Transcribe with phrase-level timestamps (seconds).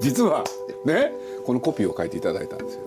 [0.00, 0.44] 実は
[0.84, 1.12] ね
[1.44, 2.80] このコピーを書いていただいたんですよ。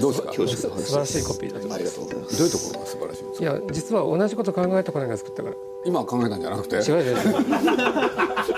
[0.00, 0.28] どうですか？
[0.28, 0.82] 恐縮の話。
[0.84, 2.00] 素晴らしいコピーだと思いあります。
[2.00, 3.44] がとうございますどういうところが素晴らしいんですか？
[3.44, 5.54] いや実は同じこと考えたこのが作ったから。
[5.84, 6.76] 今考えたんじゃなくて？
[6.76, 7.16] 違う違う。
[7.16, 7.24] 違う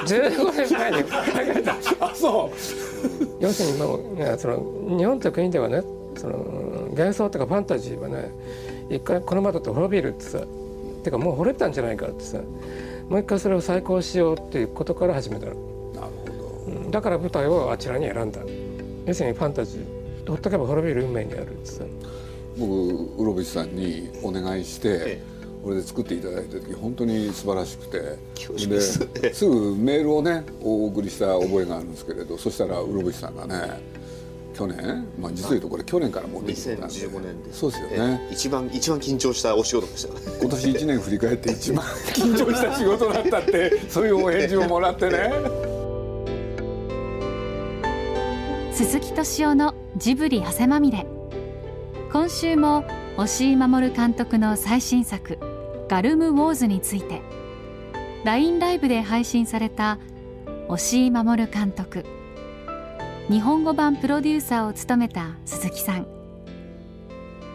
[0.06, 2.50] 15年前に考えたあそ
[3.40, 5.82] 要するにもう、ね、その日本という国ではね
[6.16, 6.38] その
[6.90, 8.30] 幻想とかファンタジーはね
[8.88, 10.40] 一回このままだと滅びるってさ
[11.02, 12.38] てかもう惚れたんじゃないかってさ
[13.08, 15.54] もう一回それを再興しようっていうことから始めたの、
[16.90, 18.40] だから舞台をあちらに選んだ。
[19.06, 20.28] 要するにファンタジー。
[20.28, 21.84] ほっとけば滅びる運命にあるってさ。
[22.58, 25.22] 僕うろぶしさんにお願いして、え
[25.62, 28.00] これで作っていただいた時本当に素晴らしくて。
[28.66, 29.12] です。
[29.14, 33.80] ですぐメールをねお送りした覚えがあるんですけれどそしたらうろぶしさんがね
[34.56, 36.94] 去年、まあ、実を言うとこれ去年からもうできてたんで。
[36.94, 37.58] 2015年です。
[37.58, 38.28] そうですよえね。
[38.30, 40.14] え一番一番緊張したお仕事でした。
[40.40, 41.84] 今年1年振り返って一番
[42.14, 45.65] 緊張した仕事だったってそういうお返事をもらってね
[48.76, 51.06] 鈴木敏夫のジブリ汗まみれ。
[52.12, 52.84] 今週も
[53.16, 55.38] 押井守監督の最新作
[55.88, 57.22] 「ガルム・ウォーズ」について。
[58.24, 59.98] LINE ライブで配信された
[60.68, 62.04] 押井守監督。
[63.30, 66.06] 日本語版プロデューサーを務めた鈴木さん。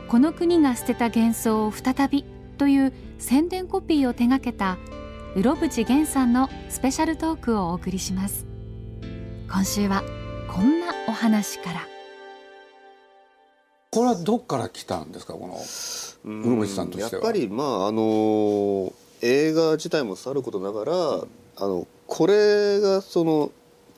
[0.07, 2.25] この国が捨てた幻想を再び
[2.57, 4.79] という宣伝コピーを手掛けた
[5.35, 8.47] うろぶち源さんのスペシャルトークをお送りします。
[9.47, 10.01] 今週は
[10.53, 11.87] こんなお話から。
[13.91, 15.33] これはどっから来たんですか？
[15.33, 15.57] この
[16.25, 17.21] うん室伏さんとしては。
[17.23, 18.91] やっぱりまああの
[19.21, 23.51] 映画自体もさることながら、あのこれがその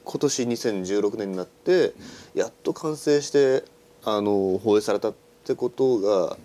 [0.04, 1.94] 今年2016年になって
[2.36, 3.64] やっと完成して
[4.04, 5.14] あの放映されたっ
[5.46, 6.38] てことが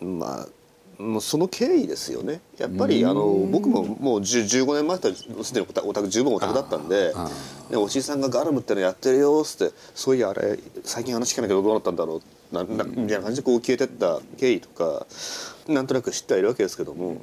[0.00, 0.48] まあ
[0.98, 2.40] もうその経緯ですよね。
[2.58, 7.30] やっぱりあの僕ももう10 15年前だったらすでにオタオタク十分オタクだったんであ
[7.70, 12.20] ね、おじいさんがガルムってのやってるよっつってそういやあれ最近話聞かないけどどうなったんだろ
[12.52, 15.06] うななみたいな感じでこう消えてった経緯とか
[15.66, 17.16] なんとなく知ってはいるわけですけども、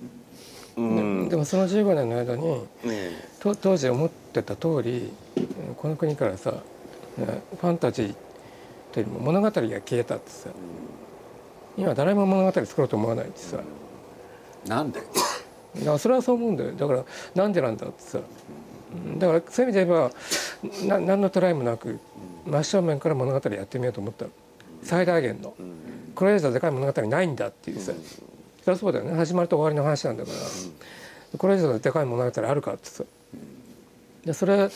[0.76, 1.30] うん。
[1.30, 2.44] でもその15年の間に
[2.84, 6.52] ねと当時思ってた通りうんこの国からさ
[7.18, 8.16] ねファンタジー
[8.92, 10.50] というよりも物語が消えたってさ
[11.78, 13.58] 今誰も物語作ろうと思わないってさ。
[14.68, 15.00] なんで？
[15.00, 16.72] だからそれはそう思うんだよ。
[16.74, 18.20] だからなんでなんだってさ。
[18.20, 22.00] うんだからそういう意味で言えばな何のトライもなく
[22.46, 24.26] 真正面から物語やってみようと思った。
[24.26, 24.32] の
[24.84, 25.54] 最大限の。
[26.16, 27.92] これ以上でかい物語ないんだっていうさ。
[28.66, 29.16] そりゃそうだよね。
[29.16, 31.38] 始まりと終わりの話なんだから。
[31.38, 33.04] これ以上でかい物語あるかってさ。
[34.26, 34.70] でそれ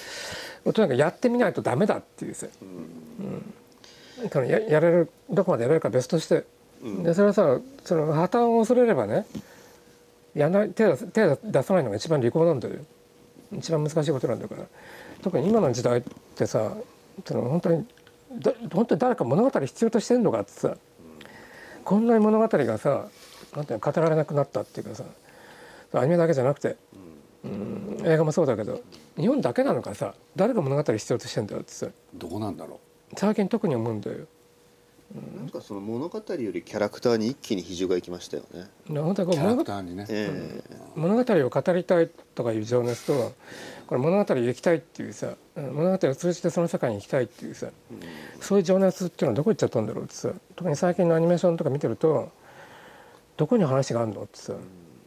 [0.66, 6.46] をとにかくやってみないとダメだっていうさ、うん、ややれるどこまでやれるか別として、
[6.84, 9.26] でそれはさその破綻を恐れればね
[10.36, 12.76] やらない手を手を出さないのが一番利口なんだよ。
[13.56, 14.64] 一番難しいことなんだから。
[15.22, 16.04] 特に今の時代っ
[16.36, 16.76] てさ
[17.26, 17.86] その本当に
[18.42, 20.76] だ本当に誰か物語必要としてんのかってさ
[21.86, 23.08] こんなに物語がさ
[23.56, 25.04] なんていうの語られなくなったっていうかさ
[25.94, 26.76] アニメだけじゃなくて、
[27.46, 28.82] うん、映画もそうだけど
[29.16, 31.88] 日本だけなのかさ誰が物語必要としてんだよってさ。
[32.16, 32.80] どうなんだろ
[33.16, 34.26] 最近特に思うんだよ。
[35.14, 38.66] なんかその物語よりキャラクターに一気に比重がいきましたよね。
[38.88, 40.64] 本当にこううキャラ物語クターにね、え
[40.96, 43.34] 物語を語りたいとかいう情熱と
[43.86, 47.68] これ物語を行きたいっていうさうん物語を通じてその世界に行きたいっていうさ
[48.42, 52.32] そういう情熱っていうのはどこ行っちゃったんだろうってさ特に最近のアニメーションとか見てると
[53.38, 54.54] どこに話があるのってさ、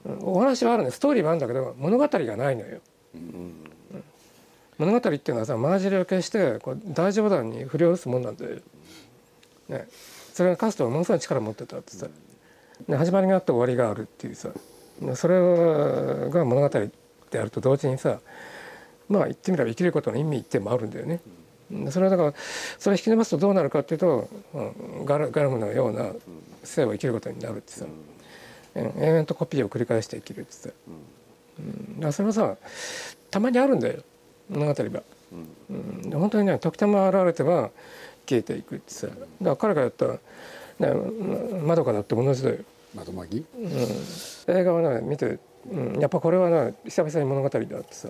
[0.05, 0.19] うん。
[0.23, 0.91] お話はあるね。
[0.91, 2.81] ストーリーはあるんだけど物語がないのよ。
[3.15, 3.71] うん。
[4.78, 8.59] 物語っていうのはさマージリを消してこう大冗談に振り下ろすもんなんだよ。
[9.69, 9.88] ね、
[10.32, 12.06] それがカストはものすごい力を持ってたってさ、
[12.88, 14.50] ね、始まりがあって終わりがあるっていうさ。
[15.15, 15.34] それ
[16.31, 18.19] が物語であると同時にさ
[19.09, 21.21] まあ言ってみれば生きることの意味ってもあるんだよね。
[21.91, 22.34] それはだから
[22.78, 26.12] それ引き伸ばすとどうなるかっていうと、うんガラガラムのような
[26.65, 27.85] 生を生きることになるってさ、
[28.75, 28.82] うん。
[29.02, 30.70] 延々とコピーを繰り返して生きるってさ、
[31.58, 31.94] うん。
[31.96, 32.56] だからそれはさ
[33.31, 34.02] たまにあるんだよ。
[34.49, 35.02] 物語が。
[35.69, 37.70] うん、で本当にね時たま現れては
[38.26, 40.19] 消えていくってさだから彼がやった、ね、
[41.64, 42.56] まどかだって同じだよ。
[42.94, 43.46] 窓巻き
[44.49, 45.38] 映画はね見て、
[45.70, 48.08] うん、やっぱこれはね久々に物語だってさ、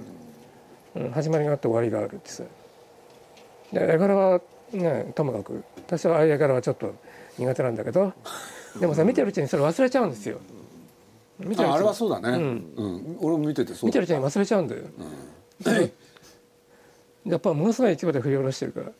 [0.94, 2.44] うん、始まりがあって終わりがあるってさ。
[3.72, 4.40] で絵柄は
[4.72, 5.64] ねともかく。
[5.86, 6.94] 私はああいう絵柄はちょっと
[7.38, 8.12] 苦手なんだけど。
[8.78, 10.38] でもさ見てるうちにそれ忘れちゃうんですよ。
[11.40, 11.72] 見てるうちに。
[11.72, 12.72] ああれはそうだね、ん。
[12.76, 13.18] うん。
[13.20, 14.82] 俺も見ててそうだ見てるうちに忘れちゃうんだよ、
[17.24, 18.92] やっぱものすごい規模で振り下ろしてるから、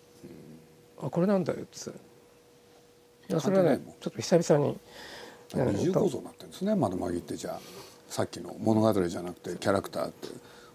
[1.01, 1.91] あこれなんだよってさ
[3.29, 4.79] いやそれはねちょっと久々に
[5.55, 6.75] 二重構造になってるんですね。
[6.75, 7.61] 窓巻きってじゃあ
[8.09, 10.29] さっきの物語じゃなくてキャラクターって。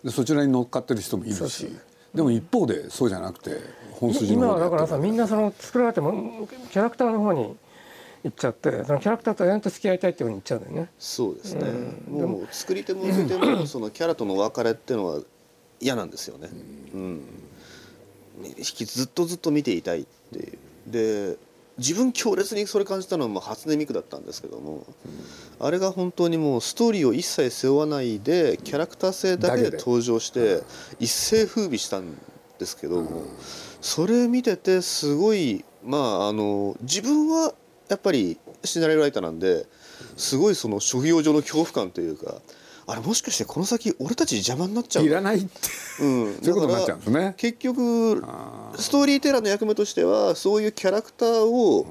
[0.03, 1.71] でそちらに乗っかってる人もいるし。
[2.13, 3.57] でも一方でそうじゃなくて
[3.93, 7.55] 本筋の今はだからさみんなその作られてもキャラクターの方に
[8.23, 10.91] 行っちゃってそのキャラクターと延々と付き合いたいっていうふうに言っちゃうんだよね。
[10.99, 11.71] そうですね、
[12.09, 15.21] もう作り手も受け手もそのキャラとの別れっていうのは
[15.79, 16.49] 嫌なんですよね、
[16.93, 17.01] うん。
[17.01, 17.21] 引
[18.49, 20.57] きずっとずっと見ていたいっていう。
[20.87, 21.37] で
[21.77, 24.85] 自分強烈にそれ感じたのはもう初音ミクだったんですけども、
[25.59, 30.61] あれが本当にもうストーリーを一切背負わないでキャラクター性だけで登場して
[30.99, 32.17] 一世風靡したん
[32.59, 33.23] ですけども、
[33.81, 37.53] それ見ててすごいまああの自分は
[37.87, 39.65] やっぱりシナリオライターなんで
[40.17, 42.41] すごいその職業上の恐怖感というか
[42.91, 45.49] あれもしかしてこの先俺たち邪魔になっちゃういらないって。
[46.01, 47.33] うん、 そういうことになっちゃうんですね。
[47.37, 48.21] 結局
[48.77, 51.87] ストーリーテラーの役目としてはそういうキャラクターを、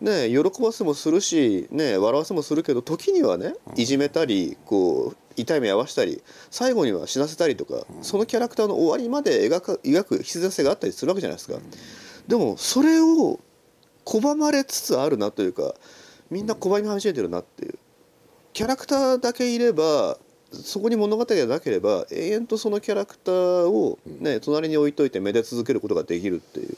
[0.00, 6.22] ね、喜ばせもするし、ね、笑わせもするけど時にはねいじめたりこう痛い目合わせたり
[6.52, 11.58] 最後には死なせたりとか、そのキャラクターの終わりまで描く描く必然性があったりするわけじゃないですか。
[12.28, 13.40] でもそれを
[14.04, 15.74] 拒まれつつあるなというか
[16.30, 17.78] みんな拒み始めてるなっていう。
[18.52, 20.16] キャラクターだけいれば
[20.54, 26.76] そこに物語がなければ永遠とそのキャラクターを、ね、隣に置いといて愛で続けることができるっていう。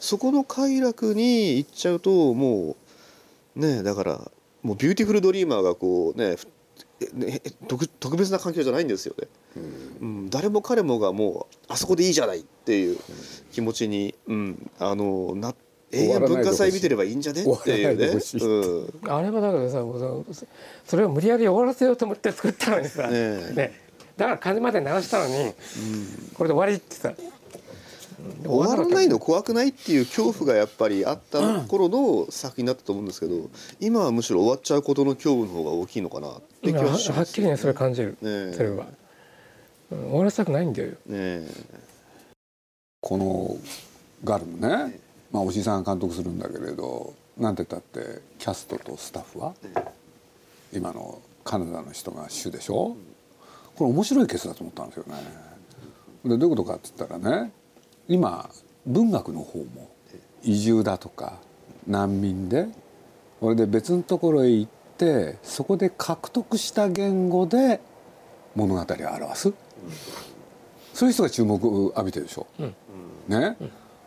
[0.00, 2.76] そこの快楽に行っちゃうとも
[3.56, 4.30] うねだから
[4.62, 6.36] もうビューティフルドリーマーがこうね
[7.68, 9.28] 特特別な環境じゃないんですよね、
[10.00, 12.98] うん、誰も彼もがもうあそこでいいじゃないっていう
[13.52, 15.54] 気持ちに、うん、あのな
[15.92, 17.42] 永遠文化祭見てればいいんじゃね？
[17.42, 18.06] っていうね。
[18.06, 19.12] うん。
[19.12, 20.46] あれはだけどさもうそ
[20.84, 23.52] それを無理やり終わらせようと思って作ったのにさ、ねえ。
[23.54, 23.80] ね。
[24.16, 25.52] だから風まで流したのに、
[26.34, 27.12] これで終わりってさ
[28.44, 38.52] 終わらないの怖くないっていう恐怖がやっぱりあった頃の作品だったと思うんですけど今はむしろ終わっちゃうことの恐怖の方が大きいのかなって気今ははしますはっきりねそれ感じる、ねえ。
[38.54, 38.86] それは、
[39.92, 39.98] うん。
[40.08, 40.88] 終わらせたくないんだよ。
[40.88, 41.46] ねえ。
[43.02, 43.56] この
[44.24, 44.98] ガルムね、
[45.32, 49.54] まあ、おしさんが監督するんだけれどなんて言ったってキャストとスタッフは
[50.72, 52.96] 今のカナダの人が主でしょ？
[53.76, 55.14] これ面白いケースだと思ったんですよね。
[56.24, 57.52] でどういうことかって言ったらね
[58.08, 58.50] 今
[58.86, 59.90] 文学の方も
[60.42, 61.38] 移住だとか
[61.86, 62.68] 難民で
[63.40, 67.80] これで別のところへ行ってそこで獲得した言語で
[68.54, 69.52] 物語を表す、
[70.94, 72.46] そういう人が注目を浴びてるでしょ？
[73.28, 73.56] ね、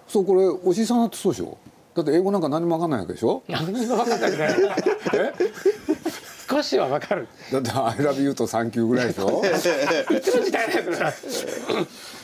[0.09, 1.57] そうこれおじいさんだってそうでしょ？
[1.95, 3.43] だって英語なんか何も分かんないわけでしょ？
[3.47, 4.31] 何も分かんない。
[6.49, 7.27] 少しは分かる。
[7.51, 9.41] だって「I love you」と「サンキュー」ぐらいでしょ？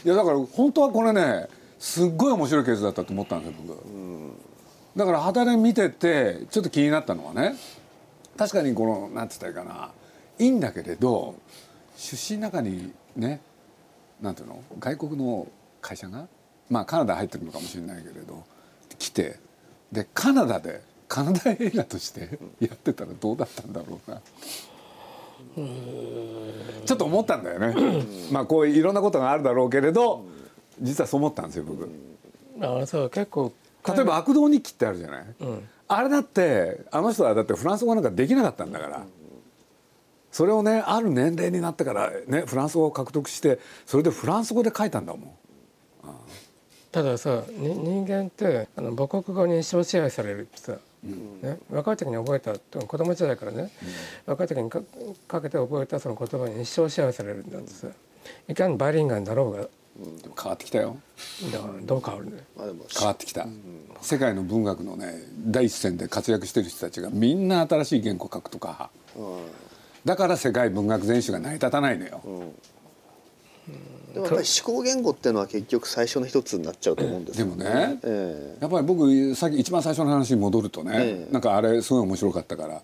[0.04, 1.48] いやだから本当はこれね
[1.78, 3.78] すっごい面白いケースだったと思ったんですよ僕、
[4.96, 7.56] だから肌で見ててちょっと気になったのはね
[8.38, 9.92] 確かにこのなんつったらいいかな
[10.40, 11.36] いいんだけれど
[11.96, 13.42] 出身の中にね
[14.22, 14.64] なんていうの？
[14.80, 15.48] 外国の
[15.82, 16.28] 会社が
[16.70, 18.44] まあカナダ入ってるのかもしれないけれど
[18.98, 19.40] 来て
[19.92, 24.22] でカナダでカナダ映画としてやってたらどうだったんだろうな。
[26.86, 28.04] ちょっと思ったんだよね。
[28.32, 30.26] まあこういういろんなことがあるだろうけれど
[30.82, 31.90] 実はそう思ったんですよ僕。
[32.62, 33.54] ああそう結構
[33.88, 35.70] 例えば悪道日記ってあるじゃない、ん。
[35.88, 39.06] あれだってあの人はだってフランス語なんかできなかったんだから、
[40.32, 45.32] それをねある年齢になってからねフランス語を獲得してそれでフランス語で書いたんだもん
[46.96, 53.70] たださに人間ってあの母国語に一生支配されるってさ、ね、若い時に覚えた子供時代からね、
[54.26, 54.80] 若い時にか
[55.28, 57.90] かけて覚えたその言葉に一生支配されるんだってさ
[58.48, 59.68] いかにバイリンガルになろうがで
[60.30, 60.96] も変わってきたよ。
[61.52, 62.44] だからどう変わるんだよ。
[62.56, 63.46] まあでも変わってきた、
[64.02, 68.90] 世界の文学のね第一線で活躍してる人たちがみんな新しい言語を書くとか。
[70.06, 72.22] だから世界文学全史が成り立たないのよ、
[74.16, 77.46] でもやっぱり思考言語っていうのは結局最初の一つになっちゃうと思うんですよ。
[77.48, 81.34] でもね、えやっぱり僕さっき一番最初の話に戻るとね、ええ。
[81.34, 82.82] なんかあれすごい面白かったから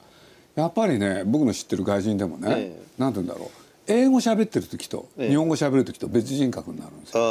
[0.56, 3.02] やっぱりね僕の知ってる外人でもね、ええ。
[3.02, 3.50] なんて言うんだろう。
[3.88, 5.30] 英語喋ってる時とええ。
[5.30, 7.22] 日本語喋る時と別人格になるんですよ、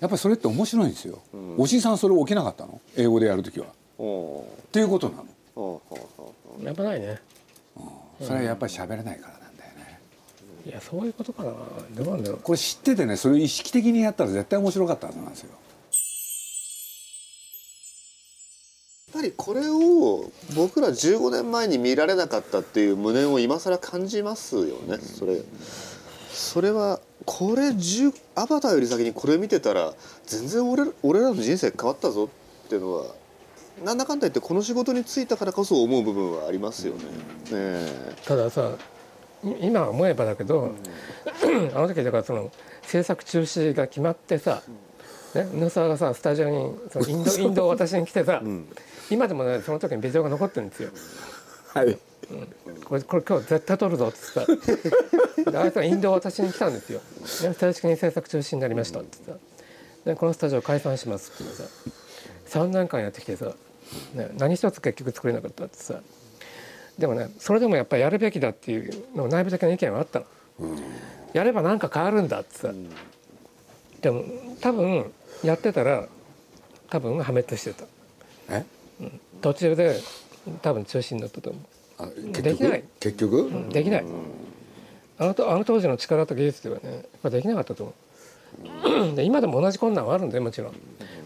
[0.00, 1.20] やっぱりそれって面白いんですよ、
[1.56, 2.80] おじいさんそれ起きなかったの？
[2.96, 3.66] 英語でやる時は。
[3.66, 3.68] っ
[3.98, 5.22] おていうことな
[5.56, 5.80] の、
[6.62, 7.18] やっぱないね。
[8.20, 9.45] それはやっぱり喋れないからね
[10.66, 11.52] いやそういうことかな。
[11.94, 12.40] どうなんだろう。
[12.42, 15.50] これ知っててねそれを意識的にやったら絶対面白かったはずなんですよ。
[19.14, 24.98] やっぱりこれを僕ら15年前に見られなかったっていう無念を今更感じますよね。
[24.98, 25.40] それ
[26.32, 29.94] それはこれ10アバターより先にこれ見てたら
[30.26, 32.28] 全然俺俺らの人生変わったぞ
[32.64, 33.04] っていうのは
[33.84, 37.04] なんだかんだ言ってこの仕事に就いたからこそ思う部分はありますよね。
[37.04, 37.08] ね
[37.52, 38.95] えたださい
[39.60, 40.74] 今思えばだけど、
[41.74, 42.50] あの時だからその
[42.82, 44.62] 制作中止が決まってさ、
[45.34, 48.42] ね、宇野沢がさスタジオにそのインド インドを渡しに来てさ、
[49.10, 50.90] 今でもねその時にビデオが残ってるんですよ。
[51.74, 51.98] はい。
[52.84, 55.50] これこれ今日絶対撮るぞっつってさ。
[55.50, 57.00] であいつがインドを渡しに来たんですよ。
[57.42, 59.36] で正式に制作中止になりましたってさ。
[60.04, 61.64] でこのスタジオ解散しますってさ。
[62.46, 63.52] 3年間やってきてさ、
[64.14, 66.00] ね、何一つ結局作れなかったってさ
[66.98, 70.26] でもねそれでもやっぱりやるべきだっていうの内部的な意見はあったの。
[71.32, 72.72] やればなんか変わるんだってさ、
[74.00, 74.24] でも
[74.60, 75.12] 多分
[75.44, 76.06] やってたら
[76.88, 77.84] 多分破滅してた。
[78.48, 78.64] え？
[79.42, 80.00] 途中で
[80.62, 82.32] 多分中止になったと思う。
[82.42, 82.84] できない。
[83.00, 83.00] 局？
[83.00, 84.04] 結局、できない、
[85.18, 87.92] あのとあの当時の力と技術ではねやっぱできなかったと思
[89.12, 89.16] う。
[89.16, 90.74] で今でも同じ困難はあるんでもちろん。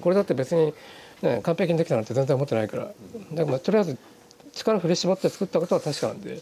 [0.01, 0.75] これだって別に、
[1.23, 2.93] ね、完璧にできたなんて全然思ってないから。
[3.31, 3.99] でもとりあえず
[4.53, 6.41] 力振り絞って作ったことは確かなんで。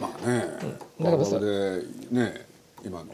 [0.00, 0.44] まあね、
[1.00, 2.46] だからさ我々でね
[2.84, 3.06] 今の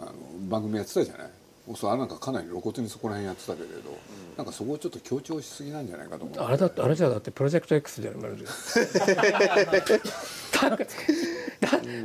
[0.00, 0.12] あの
[0.48, 1.30] 番組やってたじゃない？
[1.76, 3.74] それはなんかかなり露骨にそこら辺やってたけれど、
[4.36, 6.38] なんかそこをちょっと強調しすぎなんじゃないかと思う。
[6.38, 8.16] あれだってあれじゃだってプロジェクト X じゃん。
[8.16, 8.50] まるでだ
[10.70, 10.76] だ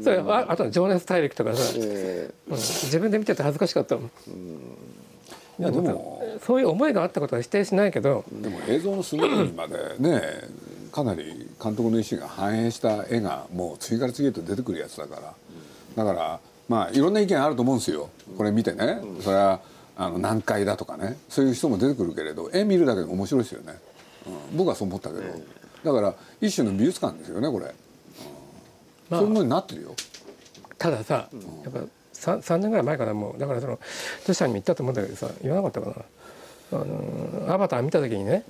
[0.01, 2.31] それああと「情熱大陸」とかさ、え。
[2.47, 2.55] うん。
[2.55, 4.11] 自分で見てて恥ずかしかったもん。
[5.59, 6.39] いやでも。
[6.45, 10.21] そういう思いがあったことは否定しないけど、でも映像の隅々までね
[10.91, 15.33] かなり監督の意思が反映した絵がもう次から次へと出てくるやつだから。
[15.95, 18.09] だからまあいろんな意見あると思うんですよ。
[18.37, 18.99] これ見てね。
[19.21, 19.59] それは
[19.97, 21.17] あの難解だとかね。
[21.29, 23.73] そういう人も出てくるけれど絵見るだけで面白いですよね、
[24.51, 25.21] うん、僕はそう思ったけど。
[25.83, 27.71] だから一種の美術館ですよねこれ、うん。
[29.09, 29.19] まあ。
[29.21, 29.95] そういうものになってるよ。
[30.77, 31.29] たださ、
[31.63, 31.79] やっぱ
[32.13, 33.79] 3, 3年ぐらい前からもうだからその
[34.25, 35.99] トシさんにも言ったと思うんだけどさ言わなかったか
[36.71, 38.43] な「あのーアバター」見た時にね、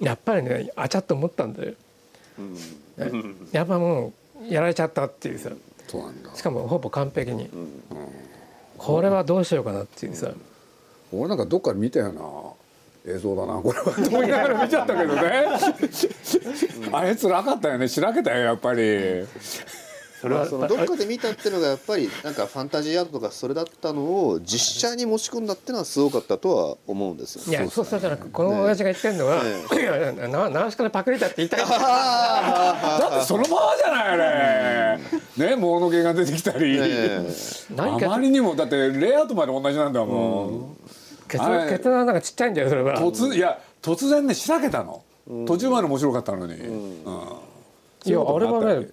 [0.00, 1.76] やっぱりねあちゃっと思ったんだよ、ね
[3.52, 4.12] やっぱも
[4.42, 5.50] うやられちゃったっていうさ。
[5.88, 6.34] そうなんだ。
[6.34, 7.48] しかもほぼ完璧に、
[8.76, 10.30] これはどうしようかなっていうさ、
[11.12, 13.12] 俺なんかどっかで見たような。
[13.14, 13.54] 映像だな。
[13.60, 13.84] これは。
[13.84, 15.22] と思いながら見ちゃったけどね。
[16.92, 17.86] あれ辛かったよね。
[17.86, 19.24] しらけたよやっぱり
[20.26, 27.44] それはそのどっかで見たっていうのがやっぱりなんかファンタジーアートとかそれだったのを実写に持ち込んだっていうのはすごかったとは思うんですよ。
[27.46, 31.64] いやそうそうじゃなくこの親父が言ってんのは、いやいやなナウシカのパクリだって言いたい。
[31.64, 35.00] ん だってそのままじゃないあれ。
[35.36, 40.76] ねモノゲが出てきたり、あまりにもだってレイアウトまで同じなんだもん、
[41.28, 42.98] ケツケツの穴がちっちゃいんだよそれは。
[43.00, 45.02] 突いや突然ねしらけたの、
[45.46, 47.02] 途中まで面白かったのに、うん。
[48.04, 48.88] いやあれはね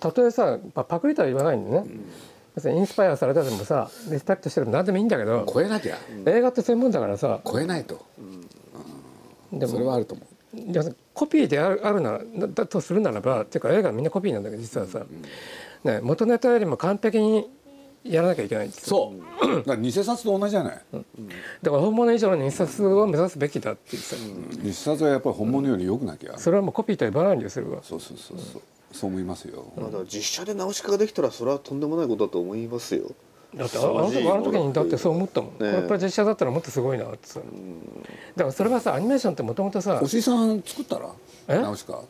[0.00, 1.84] たとえさパパクリとは言わないんでね、
[2.54, 5.96] 別にインスパイアされたでもさリスペクトしてるの何でもいいんだけど超えなきゃ。
[6.26, 7.40] 映画って専門だからさ。
[7.44, 8.04] 超えないと、
[9.52, 10.26] でそれはもあると思う。
[11.14, 15.02] コピーであるあるならだとするならばっていうか映画はみんなコピーなんだけど実はさ、
[15.84, 17.48] ね、元ネタよりも完璧に
[18.02, 19.12] やらなきゃいけないんですよ。
[19.40, 19.56] そう。
[19.62, 20.82] だから偽札と同じじゃない、
[21.62, 24.16] だから本物以上の印刷を目指すべきだっていうさ、
[24.62, 27.64] 偽札はやっぱり本物より良くなきゃ、それはもうコピーとは言わないんですよ。
[27.64, 33.10] それはそうそうそうそう、そう思いますよ、まあだ実写でナウシカができたらそれはとんでもないことだと思いますよ。
[33.54, 41.10] だってああの時あの時にだってそう思ったもん、これやっぱり実写だったらもっとすごいなってさ、だからそれはさアニメーションってもともとさおしいさん作ったら？
[41.48, 41.58] え？
[41.58, 42.00] ナウシカ？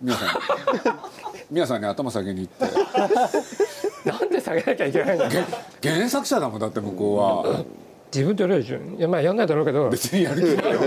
[0.00, 0.28] 皆さん。
[1.50, 4.08] 皆さんに頭下げに行って。
[4.08, 5.46] なんで下げなきゃいけないんだよ
[5.82, 7.64] 原作者だもんだって向こうは
[8.12, 9.90] 自分でやるでしょいやまあやんないだろうけど。
[9.90, 10.80] 別にやる気ないよ。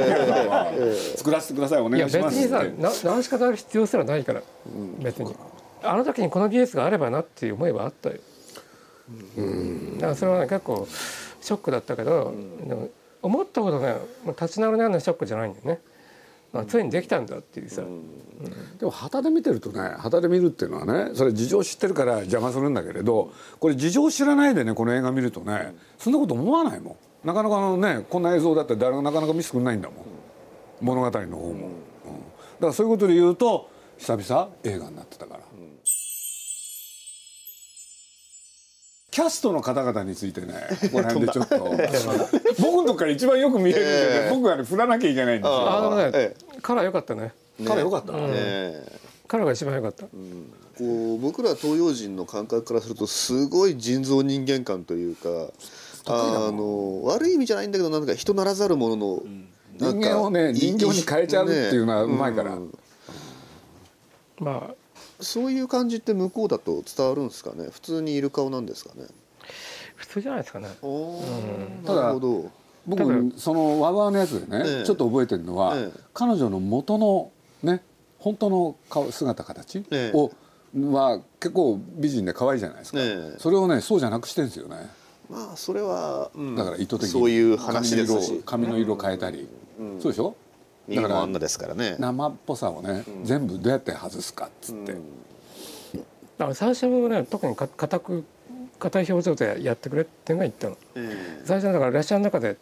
[1.16, 2.36] 作らせてくださいおいや願いします。
[2.38, 4.42] 別にさってな何しかなる必要すらないから、
[5.00, 5.36] 別に。
[5.84, 8.18] あの時にこの技術があればなっていう思いはあったよ、
[9.96, 10.88] だからそれはね結構
[11.42, 12.36] ショックだったけど、
[12.68, 12.90] でも
[13.24, 13.96] 思ったほどね
[14.28, 15.82] 立ち直るようなショックじゃないんだよね、
[16.54, 17.82] あついにできたんだっていうさ、
[18.78, 30.06] でも旗で見てるとね旗で見るっていうのはねそれ事情知ってるから邪魔するんだけれどこれ事情知らないでねこの映画見るとねそんなこと思わないもんなかなかあのねこんな映像だって誰がなかなか見せてくんないんだもん。
[30.82, 31.60] 物語の方も、うん。
[31.60, 31.66] だ
[32.62, 35.42] からそういうことで言うと久々映画になってたから、
[39.12, 41.58] キャストの方々についてねここら辺でちょっと。
[41.58, 44.30] 僕のとこから一番よく見えるんで、ね。
[44.32, 45.78] 僕がね振らなきゃいけないんですよ。
[45.78, 47.34] あのね、えカラー良かったね。
[47.68, 50.10] 彼よかった、ええカラーが一番良かった、こ
[50.80, 55.30] う僕ら東洋人の感覚からするとすごい人造人間感というか
[56.08, 59.24] あの悪い意味じゃないんだけどなんか人ならざるものの、
[59.80, 59.94] なん。
[59.94, 64.46] か人間をね人形に変えちゃうっていうのはうまいから、ねうん。
[64.46, 64.76] まあ。
[65.24, 67.68] そういう感じって向こうだと伝わるんですかね？
[67.72, 69.06] 普通にいる顔なんですかね？
[69.96, 70.68] 普通じゃないですかね。
[70.82, 72.52] おーただなるほど。
[72.88, 74.84] 僕そのワウワウのやつでね、ええ。
[74.84, 76.00] ちょっと覚えてるのは、ええ。
[76.16, 77.32] 彼女の元の
[77.62, 77.84] ね
[78.18, 80.18] 本当の顔姿形ええ。
[80.18, 80.32] を
[80.92, 83.40] は結構美人で可愛いじゃないですか、ええ。
[83.40, 84.90] それをねそうじゃなくしてるんですよね
[85.32, 88.42] まあそれは、うんだから意図的にそういう話ですし。
[88.46, 89.48] 髪の色変えたり、
[90.00, 90.36] そうでしょ？
[90.94, 91.96] だからですからね。
[92.00, 95.00] 生っぽさをね、全部どうやって外すかっつって、だ
[96.40, 98.26] から最初はね特にか固く
[98.80, 102.58] 硬い表情でやってくれっていうのが言ったのえ最初はだから列車の中で、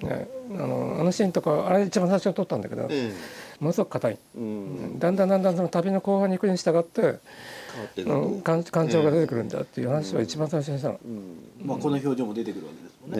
[0.00, 3.12] ね、あのあのシーンとかあれ一番最初に撮ったんだけど、え
[3.58, 4.98] ものすごく硬い、えうん。
[4.98, 7.18] だんだんだんだんその旅の後半に行くに従って、
[7.76, 11.00] 変わってるうん感感情が出てくるんだっていう話は一番最初にしたの、
[11.62, 13.16] まあこの表情も出てくるわけですもんね。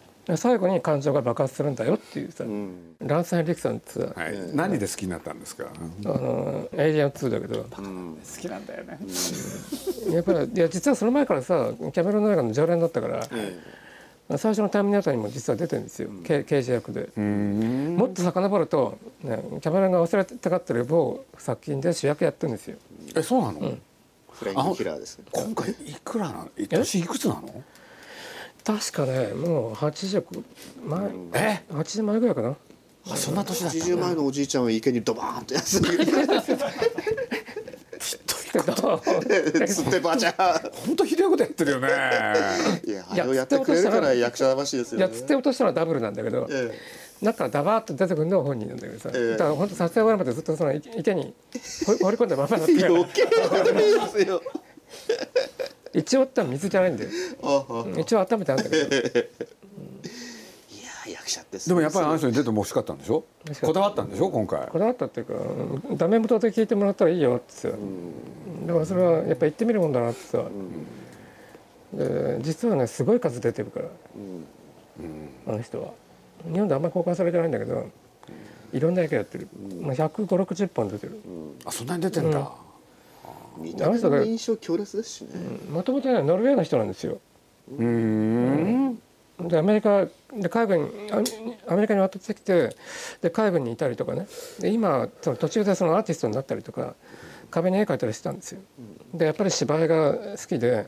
[0.00, 0.14] え。
[0.32, 2.96] で最後に感情が爆発するんだよっていうさ、えうん。
[3.00, 4.56] ランサン・リクさんってさ、はい。
[4.56, 5.66] 何で好きになったんですか、
[6.04, 7.66] あのエイリアン2だけど。
[7.78, 8.98] うん好きなんだよね、
[10.10, 13.58] やっぱりいや実はその前からさキャメロンの映画の常連だったから、え
[14.38, 17.10] 最初の「ターミネーター」にも実は出てるんですよ、刑刑事役で。
[17.16, 17.96] うん。
[17.98, 22.78] もっと遡ると、ね、キャメロンが忘れたがってる某作品で主役やってるんですよ。
[23.14, 23.78] えそうなの、え
[24.52, 25.24] フライングキラーですね。
[25.32, 26.50] 今回いくらなの？
[26.68, 27.62] 年いくつなの？
[28.64, 30.24] 確かねもう80
[30.84, 32.56] 前え？80前ぐらいかな。
[33.10, 35.80] あそんな年だった80前のおじいちゃんは池にドバーンとやつ。
[38.54, 40.32] つってばちゃ
[40.86, 41.88] 本当ひどいことやってるよね。
[42.86, 45.06] いやあれをやってくれるから役者魂ですよね。
[45.06, 46.72] いやつって落としたのはダブルなんだけど、え
[47.22, 49.30] 中からダバーッと出てくるのは本人なんだけどさ、ええ。
[49.32, 51.34] だから本当撮影終わるまでずっとその池池に
[51.86, 54.42] 放放り込んだままだったえから余計悪いですよ。
[55.94, 57.10] 一応って水じゃないんだよ
[57.98, 58.96] 一応温めてあるんだけど。
[58.96, 59.20] い
[61.06, 63.24] や役者ってでもやっぱりあの人に出ても欲しかったんでしょ？
[63.62, 64.30] こだわったんでしょ？
[64.30, 64.66] 今回。
[64.66, 65.96] こだわったっていうかうん。
[65.96, 70.44] ダメ元で聞いてもらったらいいよってさ、だからそれはやっぱ行ってみるもんだなってさ、
[71.92, 73.86] で実はねすごい数出てるから、
[75.46, 75.92] あの人は
[76.46, 77.90] 日本であんまり公開されてないんだけど
[78.72, 79.48] いろんな役やってる、
[79.80, 81.18] まあ、15060本出てる。
[81.64, 82.50] あそんなに出てんだ、
[83.58, 85.30] 見た目の印象強烈ですしね。
[85.70, 87.18] もともとねノルウェーの人なんですよ。
[87.78, 88.98] うん。
[89.40, 92.76] でアメリカで海軍あアメリカに渡ってきて
[93.20, 94.26] で海軍にいたりとかね。
[94.60, 96.94] で今その途中でそのアーティストになったりとか
[97.50, 98.60] 壁に絵描いたりしてたんですよ。
[99.12, 100.86] でやっぱり芝居が好きで、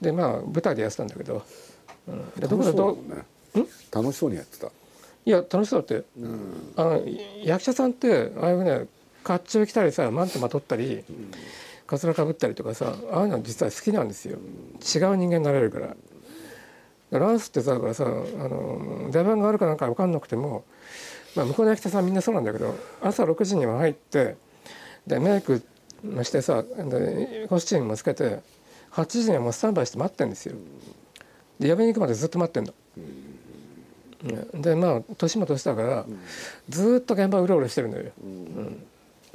[0.00, 1.42] でまあ舞台でやってたんだけど、
[2.06, 2.72] うん、でどこだ
[3.16, 3.24] ね。
[3.90, 4.70] 楽しそうにやってた
[5.28, 6.06] いや楽しそうだって、
[6.76, 7.02] あの
[7.44, 8.86] 役者さんってああいうね
[9.22, 11.04] 甲冑着たりさマントまとったり、
[11.86, 15.94] かつらかぶったりとかさああいうの実は好きなんですよ、違う人間になれるから。
[17.10, 20.64] ランスってさだからさあの出番があるかなんか分かんなくても、
[21.36, 24.36] まあ、向こうの役者さんみんなそうなんだけど朝6時には入って
[25.06, 25.62] でメイク
[26.02, 28.40] もしてさでコスチュームもつけて
[28.92, 30.54] 8時にはもうスタンバイして待ってんですよ。
[31.58, 32.72] で呼びに行くまでずっと待ってんの。
[32.96, 33.27] ね
[34.54, 36.06] でまあ年も年だから、
[36.68, 38.04] ずーっと現場うろうろしてるのよ。
[38.22, 38.86] うん。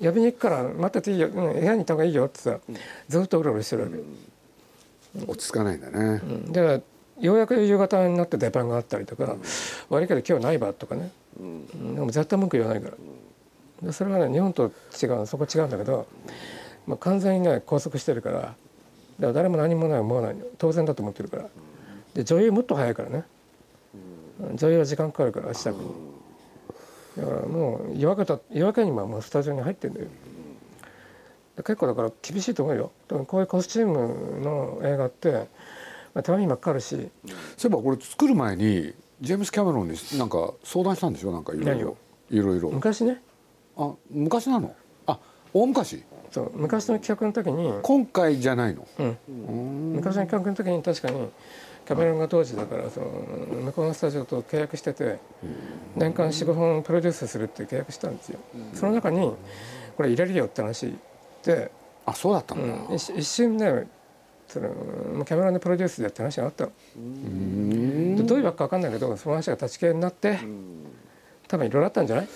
[0.02, 2.60] 呼びに行くから待ってていいよ、うん、部屋にいた方がいいよってさ
[3.08, 3.98] ずーっとうろうろしてるわけ。
[5.28, 6.82] 落ち着かないんだね、で
[7.20, 9.36] ようやく夕方になって出番があったりとか、
[9.90, 11.96] 悪いけど今日ないわとかね、うん。
[11.96, 12.96] でも絶対文句言わないから。
[13.84, 16.08] でそれはね日本と違うそこ違うんだけど、
[16.88, 18.56] まあ、完全にね拘束してるからだか
[19.20, 20.46] ら誰も何もない思わないの。
[20.58, 21.46] 当然だと思ってるから。
[22.16, 23.24] で女優もっと早いからね、
[24.56, 25.78] 女優は時間かかるから支度に
[27.18, 30.08] だからもう夜明けた夜明けにはもうスタジオに入ってんだよ。
[31.56, 32.92] で結構だから厳しいと思うよ。
[33.28, 35.32] こういうコスチュームの映画って、
[36.14, 37.12] まあ、手間暇かかるし。
[37.58, 41.32] そういえばこれ作る前にジェームス・キャメロンになんか相談したんでしょ？
[41.32, 41.98] なんかいろいろ。
[42.32, 43.22] いろ昔ね。
[43.78, 44.76] あ昔なの？
[45.06, 45.20] あ
[45.54, 46.04] 大昔？
[46.32, 48.88] そう昔の企画の時に、今回じゃないの？
[48.98, 51.30] うん、昔の企画の時に確かに
[51.86, 55.20] キャメロンが当時だからその向こうのスタジオと契約してて
[55.96, 58.40] 年間45本プロデュースするって契約したんですよ。
[58.74, 59.20] その中に
[59.98, 60.96] これ入れるよって話
[61.44, 61.72] で、
[62.06, 62.86] あそうだったうん。
[62.88, 63.88] だ、ん、一一瞬ね
[64.48, 66.72] そのキャメロンでプロデュースでって話があったの。
[68.26, 70.40] どういうわけか分かんないけどその話が立ち消えになって
[71.48, 72.32] 多分いろいろあったんじゃない、うん、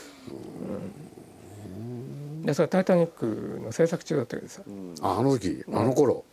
[2.48, 4.62] でそれ「タイタニック」の制作中だったけどさ
[5.02, 6.24] ああの時あの頃、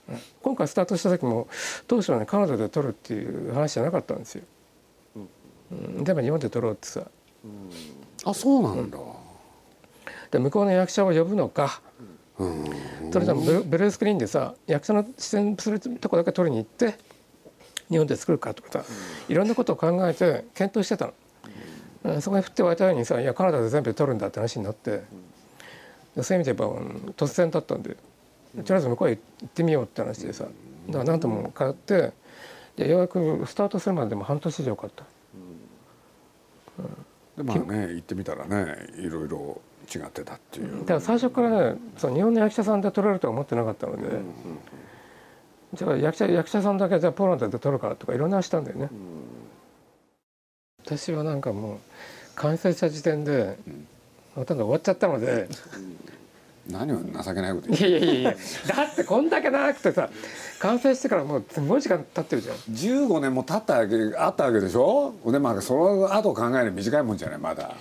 [0.42, 1.48] 今回スタートした時も
[1.88, 4.44] 当初はねカナダで撮るっていう話じゃなかったんですよ、
[5.72, 7.02] うん、でも日本で撮ろうってさ。
[8.26, 8.98] あそうなんだ、
[10.30, 11.82] で向こうの役者を呼ぶのか。
[12.38, 12.64] うん。
[13.12, 16.96] それともブルースクリーンでさ役者の出演するとこだけ撮りに行って
[17.90, 18.84] 日本で作るかとかさ
[19.28, 21.14] いろんなことを考えて検討してたの、
[22.04, 22.22] うん。
[22.22, 24.92] そこに振って湧いたようにさいやカナダで全部撮るんだって話になって。
[24.92, 25.02] で
[26.22, 27.96] そういう意味で言えばうん突然だったんで。
[28.56, 30.44] とりあえず向こうへ行ってみようって話でさ。
[30.44, 32.12] だから何とも通って
[32.76, 35.04] でようやくスタートするまででも半年以上かかった。
[37.36, 39.60] でまあね行ってみたらねいろいろ
[39.92, 40.80] 違ってたっていう。
[40.80, 44.20] だから最初からねその日本の役者さんで撮れるとは思ってなかったので、
[45.74, 48.88] じゃあ役者役者さんだけじゃあポーランドで撮るかとかいろんな話したんだよね、
[50.84, 51.78] 私はなんかもう
[52.36, 53.58] 完成した時点で、
[54.34, 55.48] ほとんど終わっちゃったので。
[56.66, 58.30] 何を情けないこと言っていやいやいや。
[58.74, 60.08] だってこんだけ長くてさ
[60.60, 62.56] 完成してからもうすごい時間経ってるじゃん。
[62.56, 65.12] 15年も経ったわけあったわけでしょ？
[65.26, 67.74] でまあその後考える短いもんじゃないまだ。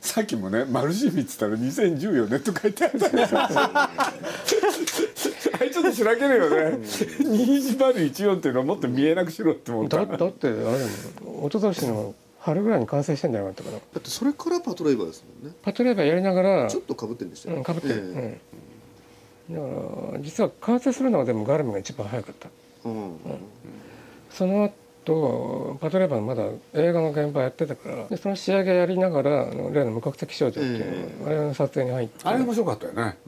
[0.00, 2.96] さっきもね「マルシーミ」っつったら2014年と書いてあった。
[2.96, 3.90] んですよあ
[5.60, 6.56] れちょっとしらけるよね。
[6.78, 10.06] 2014っていうのはもっと見えなくしろって思った。
[10.06, 15.54] だだってあれ一昨年の春ぐらいに完成してんじゃなかったかなだってそれからパトレイバーですもんね。
[15.62, 17.56] パトレーバーやりながらちょっと被ってんでしたよ。
[17.56, 18.40] うん、かぶってる、え
[19.50, 19.60] うん、だ
[20.12, 22.48] から実は完成するのはでもガルムが一番早かった。
[22.48, 23.16] えうん。
[24.30, 24.64] その
[25.04, 32.14] 後パトレーバーまだ映画の現場やってたからでその仕上げやりながらあの例の無国籍少女っていうの、えあれの撮影に入って。
[32.24, 33.18] あれ面白かったよね。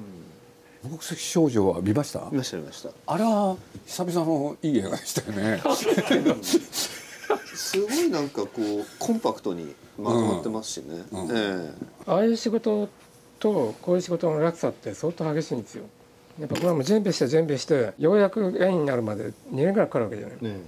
[0.82, 2.28] 無国籍少女は見ました？
[2.30, 2.88] 見ました見ました。
[3.06, 5.62] あれは久々のいい映画でしたよね
[7.54, 11.36] すごいなんかこうコンパクトにまとまってますしね、うん。
[11.36, 11.70] え
[12.06, 12.88] ああいう仕事
[13.38, 15.84] とこういう仕事の落差って相当激しいんですよ。
[16.40, 20.44] やっぱこれはもう準備して準備してようやく絵になるまで2年ぐらいかかるわけじゃない、え。
[20.46, 20.60] ね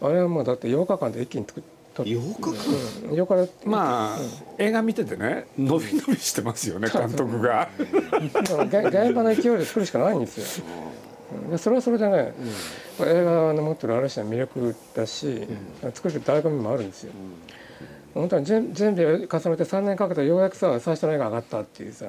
[0.00, 1.62] あれはもうだって8日間で一気に作っ
[1.98, 2.50] 撮っ8日間。
[3.10, 3.18] うん。
[3.18, 4.18] 8日でまあ
[4.58, 7.68] 映画見ててね伸び伸びしてますよね監督が。
[7.78, 10.64] 現場の勢いで作るしかないんですよ。
[11.32, 11.50] うん。
[11.50, 12.34] でそれはそれでね、
[13.00, 15.46] 映画の持ってるある種の魅力だし、
[15.94, 17.12] 作る醍醐味もあるんですよ。
[18.14, 22.06] 本当に準準備を重ねて3年かけてようやくさ最初の絵が上がったっていうさ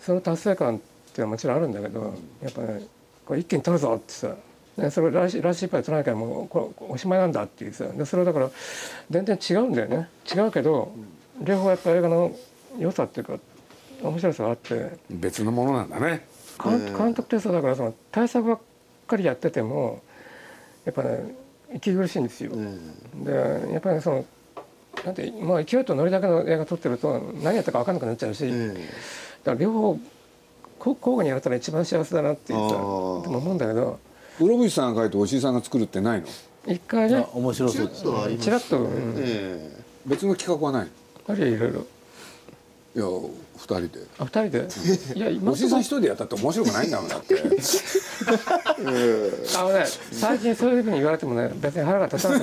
[0.00, 0.84] その達成感ってい
[1.16, 2.86] うのはもちろんあるんだけどやっぱね
[3.26, 4.34] これ一気に撮るぞってさ
[4.78, 8.50] ね、それ来週来週いっぱい撮らなきゃもうこれおしまいなんだっていうさでそれはだから
[9.10, 10.08] 全然違うんだよね。
[10.32, 10.92] 違うけど
[11.40, 12.32] 両方やっぱ映画の
[12.78, 13.38] 良さっていうか
[14.02, 14.96] 面白さがあって。
[15.10, 16.26] 別のものなんだね
[16.62, 18.58] 監監督ってさだからその対策ばっ
[19.06, 20.02] かりやってても
[20.84, 21.34] やっぱね
[21.74, 22.52] 息苦しいんですよ。
[23.14, 23.32] で
[23.72, 24.24] やっぱりその
[25.04, 28.80] なんてまあ勢いとノリだけの映画撮ってると何やったか分かんなくなっちゃうし、だか
[29.46, 29.98] ら両方
[30.78, 33.98] こ交互にやったら一番幸せだなっていうさでも思うんだけど
[34.38, 36.26] 室伏さんが書いておしいさんが作るってないの？
[36.66, 38.02] 一回ねあ面白そうです
[38.38, 39.14] ちらっと、うん。
[39.18, 39.70] え
[40.06, 40.88] 別の企画はない？
[41.28, 41.86] あるいろいろ
[42.98, 43.88] いや二人で。
[44.18, 44.66] あ二人で？
[45.14, 47.36] いや 今おしいさん一人でやったって面白くないんだもんだって。
[49.56, 52.40] あのね最近そういうふうに言われてもね別に腹が立たない。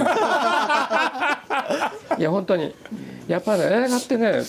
[2.21, 2.73] いや本当に。
[3.27, 4.43] やっぱりね映画ってね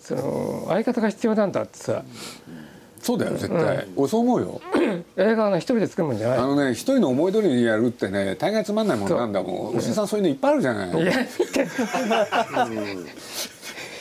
[0.00, 2.04] その相方が必要なんだってさ。
[3.02, 4.60] そうだよ絶対、俺そう思うよ。
[5.16, 6.38] 映画はね一人で作るもんじゃない。
[6.38, 9.76] あのね一人の思い通りにやるってね大概つまんないもんなんだもん。
[9.76, 10.90] おしいさんそういうのいっぱいあるじゃない。
[10.90, 11.66] いや見て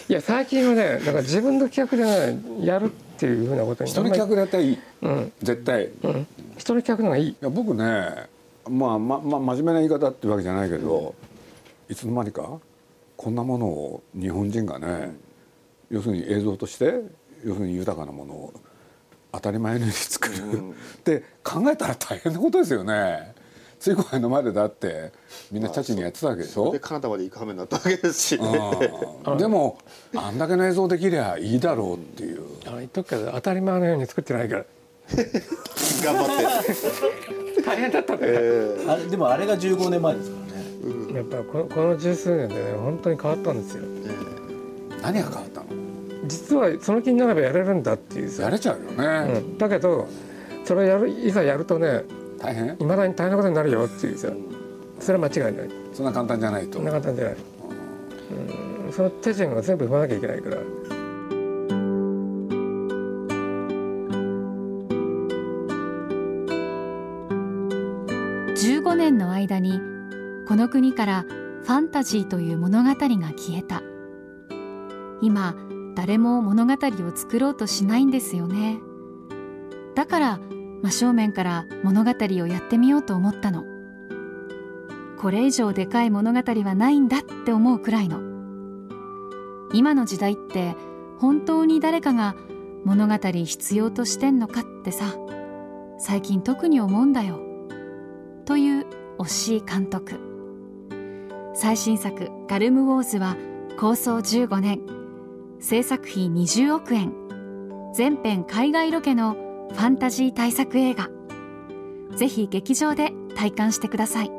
[0.09, 5.31] いや最近はねだから自分の企画でねやるっていうふうなことに一人企画でやったらいい、うん。
[5.43, 6.27] 絶対、いうん。
[6.53, 7.35] 一人企画の方がいい。
[7.39, 8.27] や僕ね
[8.67, 11.13] まあまま真面目な言い方っていうわけじゃないけど、
[11.89, 12.59] いつの間にか
[13.17, 15.15] こんなものを日本人がね、
[15.89, 17.01] 要するに映像として
[17.43, 18.53] 要するに豊かなものを
[19.31, 23.33] 当たり前のように作る、って考えたら大変なことですよね。
[23.79, 25.11] ついこの間までだって
[25.51, 26.71] みんなチャチにやってたわけでしょ？
[26.71, 26.79] で。
[26.79, 28.37] カナダまで行く羽目になったわけですし。
[28.37, 28.79] ね
[29.25, 29.37] うん。
[29.37, 29.79] でも
[30.15, 32.43] あんだけの映像できりゃいいだろうっていう。
[32.67, 34.65] あの言っとくけど当たり前のように作ってないから。
[36.03, 37.61] 頑張って。
[37.61, 38.27] 大変だったね、
[38.87, 41.13] あれでもあれが15年前ですからね。
[41.13, 43.83] やっぱこのこの十数年でね本当に変わったんですよ。
[45.01, 45.67] 何が変わったの？
[46.27, 48.43] 実はその気になればやれるんだっていうさ。
[48.43, 50.07] やれちゃうよね、うん、だけど
[50.65, 52.03] それをやるいざやるとね
[52.39, 52.77] 大変？
[52.79, 54.29] いまだに大変なことになるよっていうさ。
[54.99, 55.69] それは間違いない。
[55.93, 56.73] そんな簡単じゃないと。
[56.73, 57.35] そんな簡単じゃない、
[58.85, 60.57] うん、その手順を全部踏まなきゃいけないから。
[68.55, 69.79] 15年の間に
[70.47, 71.25] この国から
[71.63, 73.81] ファンタジーという物語が消えた。
[75.21, 75.55] 今
[75.95, 76.77] 誰も物語を
[77.15, 78.79] 作ろうとしないんですよね。
[79.95, 80.39] だから
[80.81, 83.63] 真正面から物語をやってみようと思ったの。
[85.19, 88.21] これ以上でかい物語はないんだって思うくらいの。
[89.73, 90.75] 今の時代って
[91.19, 92.35] 本当に誰かが
[92.85, 95.15] 物語必要としてんのかってさ。
[96.01, 97.41] 最近特に思うんだよ。
[98.45, 98.85] という
[99.17, 100.17] 押井監督。
[101.53, 103.35] 最新作「ガルム・ウォーズ」は
[103.77, 104.79] 構想15年。
[105.59, 107.13] 制作費20億円。
[107.93, 109.35] 全編海外ロケの
[109.71, 111.09] ファンタジー大作映画。
[112.15, 114.31] ぜひ劇場で体感してください。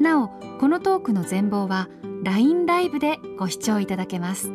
[0.00, 1.88] なおこのトークの全貌は
[2.24, 4.52] LINE ライブでご視聴いただけます。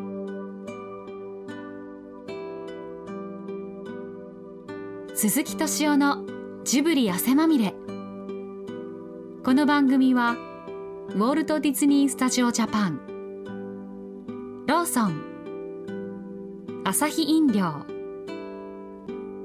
[5.15, 6.25] 鈴木敏夫の
[6.63, 7.73] ジブリ汗まみれ。
[9.43, 10.35] この番組は
[11.09, 12.99] ウォルト・ディズニー・スタジオ・ジャパン。
[14.67, 16.83] ローソン。
[16.83, 17.96] アサヒ飲料。